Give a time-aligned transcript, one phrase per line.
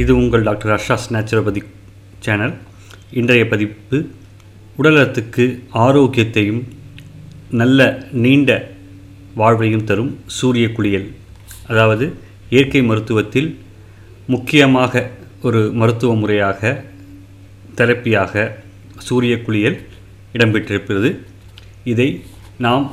[0.00, 1.60] இது உங்கள் doctor அஷாஸ் naturopathy
[2.24, 2.52] channel.
[3.20, 3.96] இன்றைய பதிப்பு
[4.82, 5.44] உடலத்துக்கு
[5.86, 6.62] ஆரோக்கியத்தையும்
[7.60, 7.80] நல்ல
[8.24, 8.50] நீண்ட
[9.40, 11.08] வாழ்வையும் தரும் சூரிய குளியல்.
[11.66, 12.06] அதாவது
[12.54, 13.50] இயற்கை மருத்துவத்தில்
[14.26, 15.04] முக்கியமாக
[15.42, 16.84] ஒரு மருத்துவ முறையாக
[17.80, 18.48] தெரப்பியாக
[19.08, 19.78] சூரிய குளியல்
[20.36, 21.12] இடம்பெற்றிருக்கிறது.
[21.84, 22.08] இதை
[22.58, 22.86] நாம்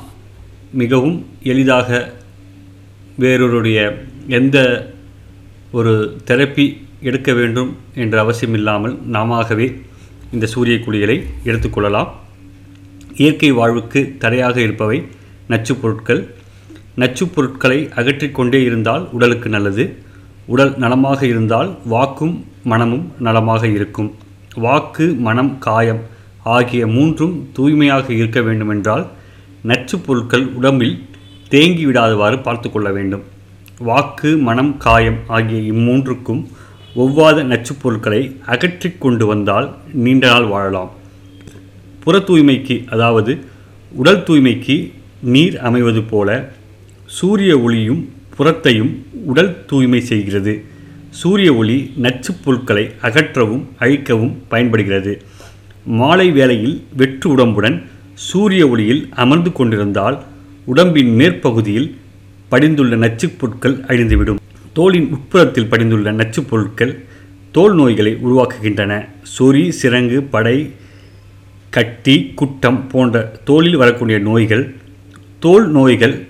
[0.82, 2.12] மிகவும் எளிதாக
[3.24, 3.78] வேறொருடைய
[4.40, 4.58] எந்த
[5.78, 5.92] ஒரு
[6.28, 6.68] தெரப்பி
[7.02, 9.80] எடுக்க வேண்டும் என்ற அவசியமில்லாமல் நாமவே
[10.32, 12.08] இந்த சூரிய குளியலை எடுத்துக்கொள்ளலாம்
[13.14, 15.06] இயற்கை வாழ்வுக்கு தடையாக இருப்பவை
[15.48, 16.34] நச்சுப் பொருட்கள்.
[16.96, 19.96] நச்சுப் பொருட்களை அகற்றிக்கொண்டே இருந்தால் உடலுக்கு நல்லது.
[20.46, 24.14] உடல் நலமாக இருந்தால் வாக்கும் மனமும் நலமாக இருக்கும்.
[24.54, 26.00] வாக்கு மனம் காயம்
[26.44, 29.06] ஆகிய மூன்றும் தூய்மையாக இருக்க வேண்டுமென்றால்
[29.64, 31.04] நச்சுப் பொருட்கள் உடம்பில்
[31.48, 33.22] தேங்கி விடாதவாறு பார்த்து கொள்ள வேண்டும்.
[33.78, 36.46] வாக்கு மனம் காயம் ஆகிய இம்மூன்றுக்கும்
[36.96, 40.90] ஒவ்வாத நச்சுப் பொருட்களை அகற்றி கொண்டு வந்தால் நீண்ட நாள் வாழலாம்.
[42.04, 43.38] புற தூய்மைக்கு அதாவது
[43.92, 44.92] உடல் தூய்மைக்கு
[45.22, 46.52] நீர் அமைவது போல
[47.06, 48.92] சூரிய ஒளியும் புறத்தையும்
[49.24, 50.64] உடல் தூய்மை செய்கிறது.
[51.10, 55.22] சூரிய ஒளி நச்சுப் பொருட்களை அகற்றவும் அழிக்கவும் பயன்படுகிறது.
[55.84, 57.82] மாலை வேளையில் வெற்று உடம்புடன்
[58.14, 60.22] சூரிய ஒளியில் அமர்ந்து கொண்டிருந்தால்
[60.64, 61.96] உடம்பின் மேற்பகுதியில்
[62.50, 64.39] படிந்துள்ள நச்சுப் பொருட்கள் அழிந்துவிடும்.
[64.74, 67.04] தோலின் உட்புறத்தில் படிந்துள்ள நச்சுப் பொருட்கள்
[67.52, 69.08] தோல் நோய்களை உருவாக்குகின்றன.
[69.38, 70.74] சொறி சிரங்கு படை
[71.70, 74.74] கட்டி குட்டம் போன்ற தோலில் வரக்கூடிய நோய்கள்
[75.38, 76.26] தோல் நோய்கள்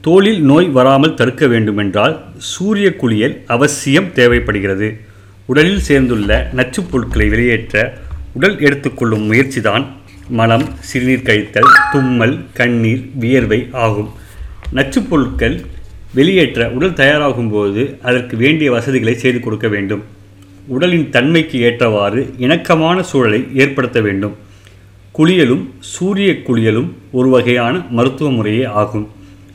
[0.00, 4.98] தோலில் நோய் வராமல் தடுக்க வேண்டுமென்றால் சூரிய குளியல் அவசியம் தேவைப்படுகிறது.
[5.46, 7.98] உடலில் சேர்ந்துள்ள நச்சுப் பொருட்களை வெளியேற்ற
[8.34, 9.86] உடல் எடுத்துக்கொள்ளும் முயற்சிதான்
[10.28, 14.10] மலம் சிறுநீர் கழித்தல் தும்மல் கண்ணீர் வியர்வை ஆகும்.
[14.72, 15.60] நச்சுப் பொருட்கள்
[16.16, 20.02] வெளியேற்ற உடல் தயாராகும் போது அதற்கு வேண்டிய வசதிகளை செய்து கொடுக்க வேண்டும்.
[20.66, 24.34] உடலின் தன்மைக்கு ஏற்றவாறு இணக்கமான சூழலை ஏற்படுத்த வேண்டும்.
[25.12, 29.10] குளியலும் சூரிய குளியலும் ஒரு வகையான மருத்துவ முறையே ஆகும்.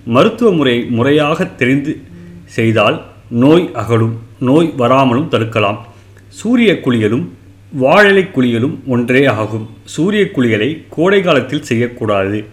[0.05, 2.01] மருத்துவ முறை முறையாக தெரிந்து
[2.45, 5.79] செய்தால் நோய் அகலும் நோய் வராமலும் தடுக்கலாம்.
[6.27, 7.25] சூரிய குளியலும்
[7.71, 9.69] வாழலை குளியலும் ஒன்றே ஆகும்.
[9.85, 12.43] சூரிய குளியலை கோடை காலத்தில் செய்யக்கூடாது.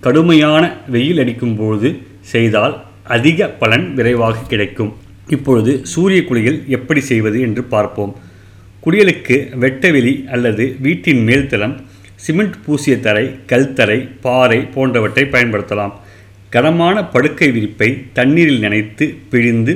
[0.00, 2.74] கடுமையான வெயில் அடிக்கும் பொழுது செய்தால்
[3.08, 4.92] அதிக பலன் விரைவாக கிடைக்கும்.
[5.28, 8.12] இப்பொழுது சூரிய குளியல் எப்படி செய்வது என்று பார்ப்போம்.
[8.84, 11.74] குளியலுக்கு வெட்டவெளி அல்லது வீட்டின் மேல்தளம்
[12.14, 15.92] சிமெண்ட் பூசிய தரை கல்தரை பாறை போன்றவற்றை பயன்படுத்தலாம்.
[16.50, 19.74] கனமான படுக்கை விரிப்பை தண்ணீரில் நனைத்து பிழிந்து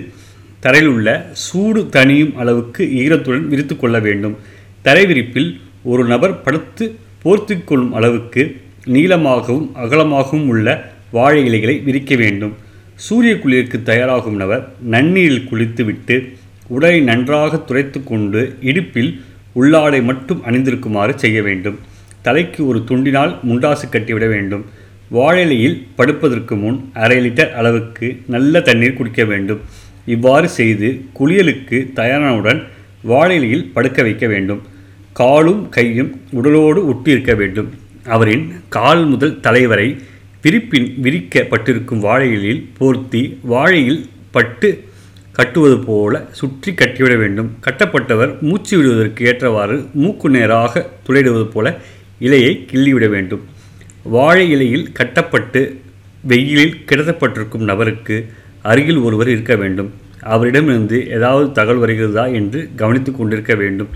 [0.60, 4.36] தரையில் உள்ள சூடு தணியும் அளவுக்கு ஈரத்துடன் விரித்து கொள்ள வேண்டும்.
[4.82, 8.42] தரை விரிப்பில் ஒரு நபர் படுத்து போர்த்து கொள்ளும் அளவுக்கு
[8.86, 12.56] நீளமாகவும் அகலமாகவும் உள்ள வாழை இலைகளை விரிக்க வேண்டும்.
[13.04, 16.16] சூரிய குளிருக்கு தயாராகும் நபர் நன்னீரில் குளித்துவிட்டு
[16.68, 19.12] உடலை நன்றாக துரைத்து கொண்டு இடுப்பில்
[19.60, 21.78] உள்ளாடை மட்டும் அணிந்திருக்குமாறு செய்ய வேண்டும்.
[22.22, 24.64] தலைக்கு ஒரு துண்டினால் முண்டாசு கட்டிவிட வேண்டும்.
[25.10, 29.60] வாழலையில் படுப்பதற்கு முன் அரை லிட்டர் அளவுக்கு நல்ல தண்ணீர் குடிக்க வேண்டும்.
[30.06, 32.62] இவ்வாறு செய்து குளியலுக்கு தயாரானவுடன்
[33.02, 34.62] வாழலையில் படுக்க வைக்க வேண்டும்.
[35.12, 37.70] காலும் கையும் உடலோடு ஒட்டி இருக்க வேண்டும்.
[38.04, 39.88] அவரின் கால் முதல் தலைவரை
[40.42, 44.68] விரிப்பின் விரிக்கப்பட்டிருக்கும் வாழையிலில் போர்த்தி வாழையில் பட்டு
[45.32, 47.50] கட்டுவது போல சுற்றி கட்டிவிட வேண்டும்.
[47.66, 51.66] கட்டப்பட்டவர் மூச்சு விடுவதற்கு ஏற்றவாறு மூக்கு நேராக துளையிடுவது போல
[52.20, 53.42] இலையை கிள்ளிவிட வேண்டும்.
[54.02, 55.62] வாழை இலையில் கட்டப்பட்டு
[56.22, 58.16] வெயிலில் கிடத்தப்பட்டிருக்கும் நபருக்கு
[58.62, 59.90] அருகில் ஒருவர் இருக்க வேண்டும்.
[60.34, 63.88] அவரிடமிருந்து ஏதாவது தகவல் வருகிறதா என்று கவனித்து கொண்டிருக்க வேண்டும்.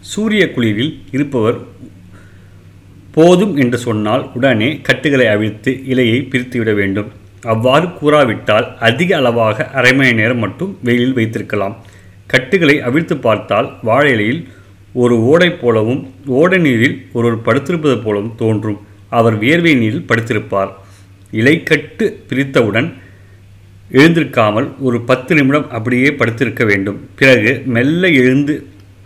[0.00, 1.58] சூரிய குளிரில் இருப்பவர்
[3.16, 7.08] போதும் என்று சொன்னால் உடனே கட்டுகளை அவிழ்த்து இலையை பிரித்துவிட வேண்டும்.
[7.52, 11.74] அவ்வாறு கூறாவிட்டால் அதிக அளவாக அரை மணி நேரம் மட்டும் வெயிலில் வைத்திருக்கலாம்.
[12.26, 14.42] கட்டுகளை அவிழ்த்து பார்த்தால் வாழை இலையில்
[14.92, 18.80] ஒரு ஓடை போலவும் ஓடை நீரில் ஒருவர் படுத்திருப்பது போலவும் தோன்றும்.
[19.08, 20.72] அவர் வியர்வை நீரில் படுத்திருப்பார்.
[21.32, 22.88] இலைக்கட்டு பிரித்தவுடன்
[23.92, 26.98] எழுந்திருக்காமல் ஒரு பத்து நிமிடம் அப்படியே படுத்திருக்க வேண்டும்.
[27.14, 28.54] பிறகு மெல்ல எழுந்து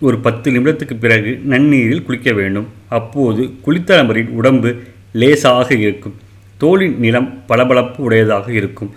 [0.00, 2.66] ஒரு பத்து நிமிடத்துக்கு பிறகு நன்னீரில் குளிக்க வேண்டும்.
[2.88, 4.75] அப்போது குளித்த நபரின் உடம்பு
[5.12, 6.14] லேசாக இருக்கும்.
[6.60, 8.90] தோலின் நிறம் பளபளப்பு உடையதாக இருக்கும்.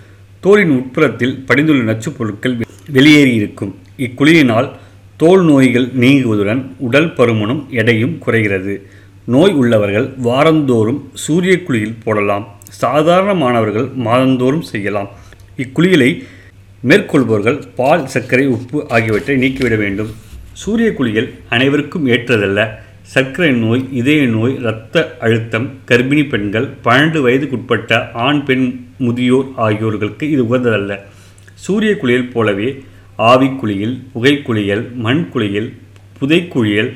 [0.43, 2.57] தோலின் உட்புறத்தில் படிந்துள்ள நச்சுப் பொருட்கள்
[2.89, 3.75] வெளியேறி இருக்கும்.
[3.97, 4.69] இக்குளியினால்
[5.17, 8.89] தோல் நோய்கள் நீங்குவதுடன் உடல் பருமனும் எடையும் குறைகிறது.
[9.25, 12.47] நோய் உள்ளவர்கள் வாரந்தோறும் சூரிய குளியில் போடலாம்
[12.81, 15.09] சாதாரணமானவர்கள் மாதந்தோறும் செய்யலாம்.
[15.57, 16.23] இக்குளியலை
[16.81, 20.27] மேற்கொள்பவர்கள் பால் சர்க்கரை உப்பு ஆகியவற்றை நீக்கிவிட வேண்டும்.
[20.59, 22.69] சூரிய குளியல் அனைவருக்கும் ஏற்றதல்ல.
[23.01, 30.43] சர்க்கரை நோய் இதய நோய் இரத்த அழுத்தம் கர்ப்பிணி பெண்கள் பன்னெண்டு வயதுக்குட்பட்ட ஆண் பெண் முதியோர் ஆகியோர்களுக்கு இது
[30.43, 30.97] உகந்ததல்ல.
[31.53, 32.83] சூரிய குளியல் போலவே
[33.17, 35.69] ஆவிக்குளியல் புகைக்குளியல் மண்குளியல்
[36.19, 36.91] புதைக்குளியல்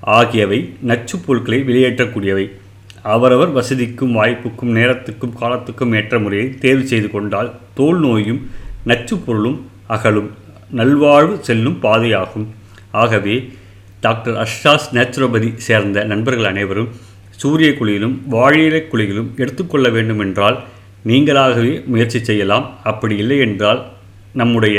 [0.00, 2.50] ஆகியவை நச்சுப் பொருட்களை வெளியேற்றக்கூடியவை.
[3.02, 8.50] அவரவர் வசதிக்கும் வாய்ப்புக்கும் நேரத்துக்கும் காலத்துக்கும் ஏற்ற முறையை தேர்வு செய்து கொண்டால் தோல் நோயும்
[8.86, 10.30] நச்சுப் பொருளும் அகலும்.
[10.70, 12.46] நல்வாழ்வு செல்லும் பாதையாகும்.
[13.02, 13.36] ஆகவே
[14.00, 16.90] டாக்டர் அஷ்ராஸ் நேச்சுரோபதி சேர்ந்த நண்பர்கள் அனைவரும்
[17.36, 20.56] சூரிய குழியிலும் வாழிலை குழியிலும் எடுத்துக்கொள்ள வேண்டுமென்றால்
[21.06, 22.64] நீங்களாகவே முயற்சி செய்யலாம்.
[22.84, 23.80] அப்படி இல்லை என்றால்
[24.32, 24.78] நம்முடைய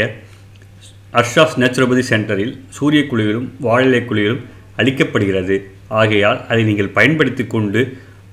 [1.11, 4.41] அர்ஷாஸ் நேச்சுரோபதி சென்டரில் சூரிய குழியிலும் வாழிலை குழியிலும்
[4.77, 5.55] அளிக்கப்படுகிறது
[6.01, 7.81] ஆகையால் அதை நீங்கள் பயன்படுத்தி கொண்டு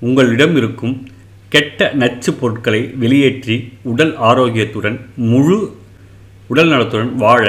[0.01, 0.95] உங்களிடம் இருக்கும்
[1.49, 4.99] கெட்ட நச்சு பொருட்களை வெளியேற்றி உடல் ஆரோக்கியத்துடன்
[5.31, 5.59] முழு
[6.49, 7.45] உடல் நலத்துடன் வாழ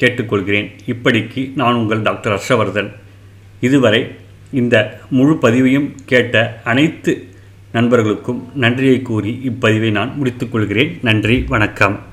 [0.00, 0.70] கேட்டுக்கொள்கிறேன்.
[0.86, 2.92] இப்படிக்கு நான் உங்கள் டாக்டர் ஹர்ஷவர்தன்.
[3.60, 4.06] இதுவரை
[4.52, 7.26] இந்த முழு பதிவையும் கேட்ட அனைத்து
[7.72, 12.07] நண்பர்களுக்கும் நன்றியை கூறி இப்பதிவை நான் முடித்துக்கொள்கிறேன் நன்றி வணக்கம்.